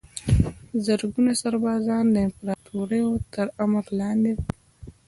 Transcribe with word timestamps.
زرګونه 0.85 1.31
سربازان 1.41 2.05
د 2.11 2.15
امپراتوریو 2.27 3.09
تر 3.33 3.47
امر 3.63 3.85
لاندې 3.99 4.31
وو. 4.35 4.43